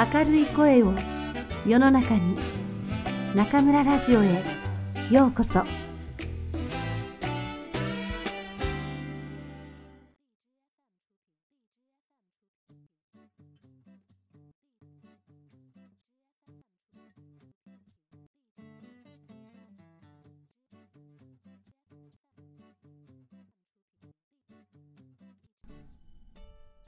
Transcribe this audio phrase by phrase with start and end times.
[0.00, 0.94] 明るい声を
[1.66, 2.34] 世の中に
[3.34, 4.42] 中村ラジオへ
[5.10, 5.62] ようこそ。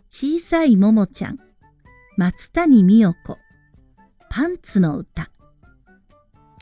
[0.09, 1.52] 小さいももちゃん。
[2.19, 3.39] 松谷美代子。
[4.29, 5.31] パンツの歌。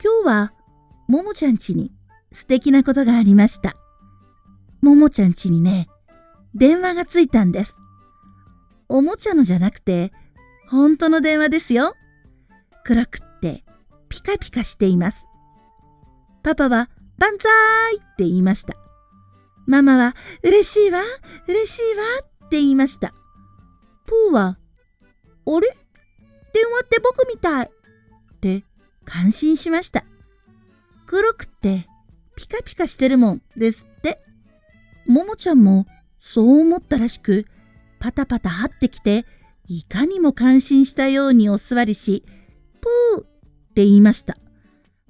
[0.01, 0.53] 今日は
[1.07, 1.91] ももちゃん家に
[2.31, 3.75] 素敵なことがありました。
[4.81, 5.89] ももちゃん家にね
[6.55, 7.79] 電話がついたんです。
[8.87, 10.13] おもちゃのじゃなくて
[10.69, 11.95] 本当の電話ですよ。
[12.85, 13.65] 暗くって
[14.07, 15.27] ピカピカしています。
[16.43, 18.75] パパはバンザーイって言いました。
[19.67, 21.01] ママは嬉しいわ
[21.47, 22.03] 嬉しいわ
[22.45, 23.13] って言いました。
[24.05, 24.57] プーは、
[25.45, 25.67] あれ？
[26.53, 27.69] 電話って僕みたいっ
[28.41, 28.63] て
[29.05, 30.03] 感心しました。
[31.05, 31.87] 黒くって
[32.35, 34.21] ピカピカしてるもんですって。
[35.07, 35.85] ももちゃんも
[36.19, 37.45] そう思ったらしく、
[37.99, 39.25] パタパタ張ってきて、
[39.67, 42.23] いかにも感心したようにお座りし、
[43.15, 43.25] プーっ
[43.73, 44.37] て言いました。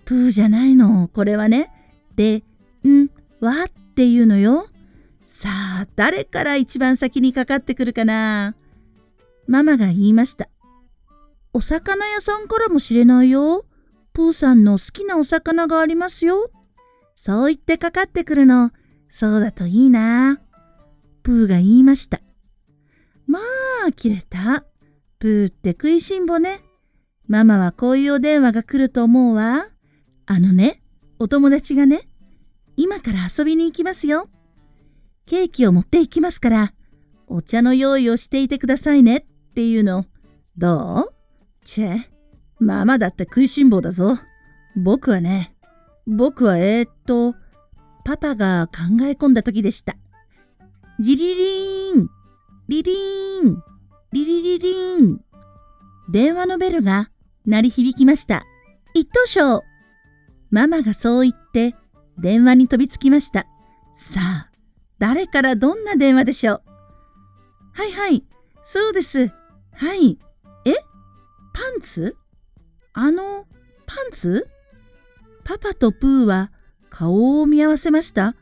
[0.06, 1.72] プーじゃないの、これはね。
[2.16, 2.44] で、
[2.88, 3.66] ん、わ？
[3.66, 4.68] っていうのよ。
[5.28, 8.56] さあ、誰から一番先にかかってくるかな？
[9.52, 10.48] ママが言いました。
[11.52, 13.66] お魚屋さんからもしれないよ。
[14.14, 16.50] プーさんの好きなお魚がありますよ。
[17.16, 18.72] そう言ってかかってくるの。
[19.10, 20.40] そうだといいな。
[21.24, 22.22] プーが言いました。
[23.28, 23.40] ま
[23.86, 24.64] あ、切れた。
[25.20, 26.62] プーって食いしん坊ね。
[27.28, 29.68] ママはこういうお電話が来ると思うわ。
[30.28, 30.80] あのね、
[31.20, 32.08] お友達がね、
[32.78, 34.30] 今から遊びに行きますよ。
[35.26, 36.74] ケーキを持って行きますから、
[37.28, 39.26] お茶の用意をしていてくださいね。
[39.52, 40.06] っていうの。
[40.58, 41.14] どう？
[41.66, 42.00] チェ、
[42.60, 44.18] ママだって食いしん坊だぞ。
[44.76, 45.54] 僕はね、
[46.08, 47.36] 僕はえー、っと、
[48.06, 49.96] パパが考え込んだ時でした。
[51.00, 52.10] ジリリーン、
[52.68, 53.64] リリーン、
[54.14, 55.22] リリリリーン。
[56.10, 57.10] 電話のベルが
[57.46, 58.44] 鳴り響きました。
[58.94, 59.64] 一等賞
[60.50, 61.76] ママがそう言って
[62.18, 63.46] 電話に飛びつきました。
[63.96, 64.52] さあ、
[65.00, 66.62] 誰からどんな電話でしょう？
[67.74, 68.26] はいはい、
[68.64, 69.32] そうです。
[69.74, 70.18] はい。
[70.66, 70.74] え？
[71.54, 72.16] パンツ？
[72.94, 73.46] あの、
[73.86, 74.48] パンツ？
[75.44, 76.52] パパとプーは
[76.90, 78.36] 顔を見合わせました。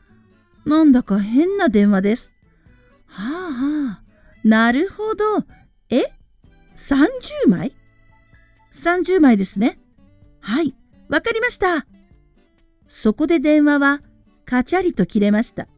[0.64, 2.32] なんだか変な電話です。
[3.06, 4.02] はあはあ、
[4.44, 5.24] なるほど。
[5.88, 6.04] え
[6.76, 7.74] ?30 枚
[8.72, 9.78] ?30 枚ですね。
[10.40, 10.74] はい、
[11.08, 11.86] わかりました。
[12.88, 14.02] そこで電話は
[14.44, 15.68] カチャリと切れました。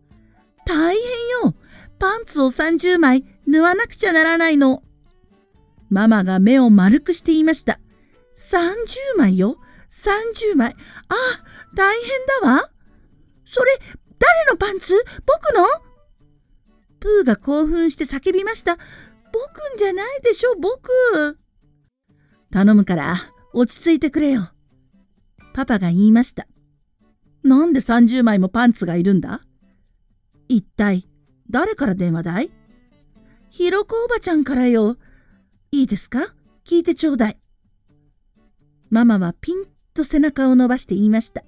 [0.64, 0.96] 大変
[1.44, 1.54] よ
[1.98, 4.82] パンツを30枚縫わなくちゃならないの。
[5.92, 7.78] ママが目を丸くしていました。
[8.50, 9.58] 30枚よ
[9.90, 10.74] ?30 枚。
[11.08, 12.08] ああ、大変
[12.42, 12.70] だわ。
[13.44, 13.70] それ、
[14.18, 14.94] 誰のパンツ？
[15.26, 15.66] 僕の？
[16.98, 18.78] プーが興奮して叫びました。
[19.32, 21.38] 僕んじゃないでしょ、僕。
[22.50, 23.18] 頼むから、
[23.52, 24.48] 落ち着いてくれよ。
[25.52, 26.46] パパが言いました。
[27.44, 29.42] なんで30枚もパンツがいるんだ？
[30.48, 31.06] 一体、
[31.50, 32.50] 誰から電話だい？
[33.50, 34.96] ひろこおばちゃんからよ。
[35.74, 36.34] いいですか？
[36.66, 37.38] 聞いてちょうだい。
[38.90, 41.44] ママはピンと背中を伸ばして言いました。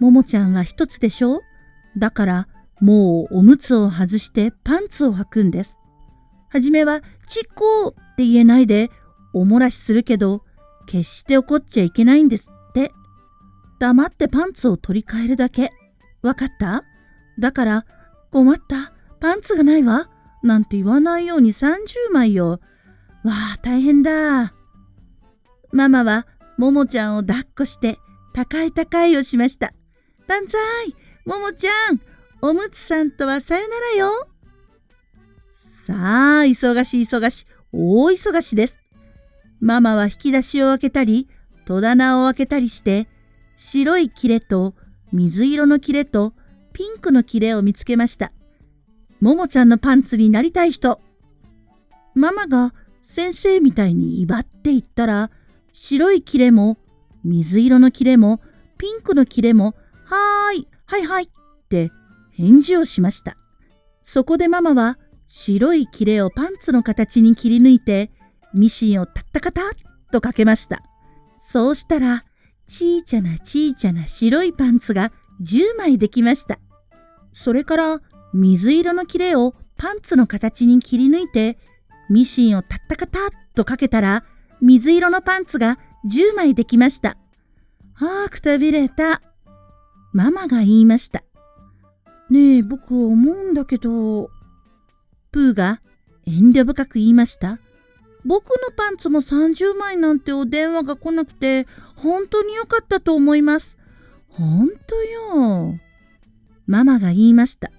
[0.00, 1.36] ももちゃんは一つでしょ？
[1.36, 1.40] う
[1.96, 2.48] だから
[2.80, 5.78] もうおむつを外してパンツを履くんです。
[6.50, 8.90] はじめはちっこーって言えないで
[9.32, 10.42] おもらしするけど
[10.88, 12.90] 決して怒っちゃいけないんですって。
[13.78, 15.70] 黙ってパンツを取り替えるだけ。
[16.22, 16.82] わかった？
[17.38, 17.86] だから
[18.32, 18.92] 困った？
[19.20, 20.10] パンツがないわ？
[20.42, 22.58] なんて言わないように30枚よ。
[23.24, 24.52] わあ、大変だ。
[25.72, 26.26] ママは、
[26.58, 27.98] ももちゃんを抱っこして、
[28.34, 29.72] 高い高いをしました。
[30.28, 32.00] 万歳ももちゃん
[32.42, 34.28] おむつさんとはさよならよ
[35.52, 38.80] さあ、忙しい忙しい、大忙しです。
[39.60, 41.28] ママは引き出しを開けたり、
[41.64, 43.08] 戸棚を開けたりして、
[43.56, 44.74] 白い切れと
[45.12, 46.34] 水色の切れと
[46.74, 48.32] ピンクの切れを見つけました。
[49.20, 51.00] ももちゃんのパンツになりたい人。
[52.14, 55.30] ママが先生みたいに威張っていったら、
[55.72, 56.78] 白い切れも、
[57.22, 58.40] 水色の切れも、
[58.78, 59.74] ピンクの切れも、
[60.04, 61.28] はーい、はいはいっ
[61.68, 61.90] て
[62.32, 63.36] 返事をしました。
[64.02, 64.98] そこでママは
[65.28, 68.10] 白い切れをパンツの形に切り抜いて、
[68.52, 69.64] ミシンをタッタカタッ
[70.12, 70.82] とかけました。
[71.38, 72.24] そうしたら、
[72.66, 75.12] ちいちゃなちいちゃな白いパンツが
[75.42, 76.58] 10枚できました。
[77.32, 78.00] それから
[78.32, 81.58] 水色の切れをパンツの形に切り抜いて
[82.10, 83.22] ミシンをタッタカタッ
[83.54, 84.24] とかけたら、
[84.60, 87.16] 水色のパンツが10枚できました。
[87.96, 89.22] ああ、くたびれた。
[90.12, 91.24] ママが言いました。
[92.30, 94.30] ねえ、僕思うんだけど。
[95.32, 95.80] プーが
[96.26, 97.58] 遠慮深く言いました。
[98.24, 103.76] 僕のパンツも30枚なんてお電話が来なくて本当に良かったと思います。
[104.28, 105.78] 本当よ。
[106.66, 107.70] ママが言いました。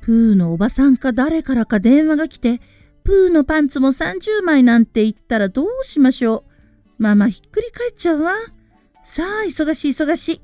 [0.00, 2.60] プーのおばさんか誰からか電話が来て、
[3.04, 6.44] プーのパンツも30枚なんて言ったらどうしましょ
[6.98, 7.02] う。
[7.02, 8.34] ママひっくり返っちゃうわ。
[9.04, 10.40] さあ、忙しい忙しい。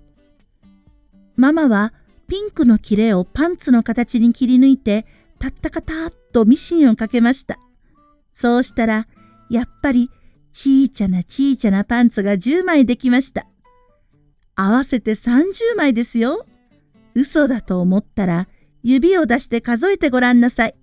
[1.37, 1.93] ママは
[2.27, 5.07] ピンクの切れをパンツの形に切り抜いて、
[5.39, 7.59] たったかたっとミシンをかけました。
[8.31, 9.07] そうしたら、
[9.51, 10.11] やっぱり
[10.53, 13.47] ちいちゃなちいちゃなパンツが10枚できました。
[14.57, 16.45] 合わせて30枚ですよ。
[17.15, 18.49] 嘘だと思ったら、
[18.83, 20.75] 指を出して数えてごらんなさい。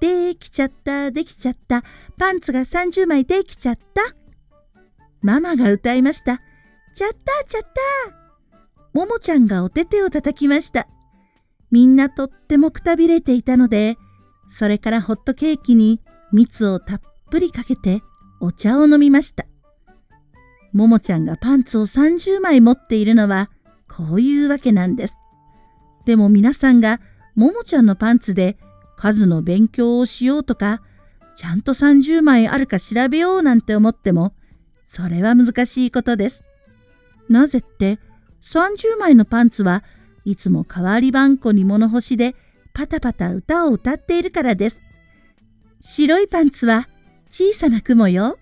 [0.00, 1.84] できちゃった、できちゃった。
[2.18, 4.14] パンツが30枚できちゃった。
[5.22, 6.40] ママが歌いました。
[6.94, 8.20] ちゃったちゃった
[8.92, 10.88] ももちゃんがお手手を叩きました。
[11.70, 13.96] みんなとってもくたびれていたので、
[14.48, 16.00] それからホットケーキに
[16.32, 17.00] 蜜をたっ
[17.30, 18.02] ぷりかけて
[18.40, 19.46] お茶を飲みました。
[20.72, 23.50] ももちゃんがパンツを30枚持っているのは
[23.88, 25.20] こういうわけなんです。
[26.06, 27.00] でも皆さんが
[27.34, 28.56] ももちゃんのパンツで
[29.00, 30.82] 数の勉強をしようとか、
[31.34, 34.34] ちゃんと30枚あるか調べようなんて思っても、
[34.84, 36.42] それは難しいことです。
[37.30, 37.98] なぜって
[38.42, 39.84] 30枚のパンツは
[40.26, 42.34] いつも代わりばんこに物干しで
[42.74, 44.82] パタパタ歌を歌っているからです。
[45.80, 46.86] 白いパンツは
[47.30, 48.36] 小さな雲よ。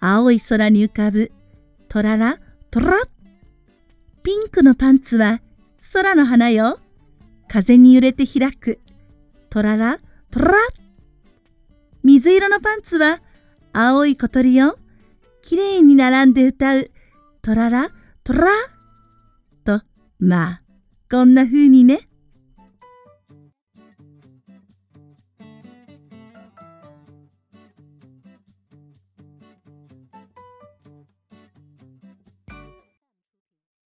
[0.00, 1.32] 青い空に浮かぶ
[1.88, 2.38] トララ
[2.70, 2.98] トラ
[4.22, 5.40] ピンクのパンツは
[5.94, 6.80] 空の花よ。
[7.48, 8.80] 風に揺れて開く
[9.56, 10.00] トララ？
[10.30, 10.52] トラ
[12.02, 13.22] 水色のパンツは
[13.72, 14.76] 青い小鳥よ。
[15.40, 16.90] きれいに並んで歌う。
[17.40, 17.90] トララ？
[18.22, 18.50] トラ？
[19.64, 19.80] と、
[20.18, 20.62] まあ、
[21.10, 22.05] こんな風にね。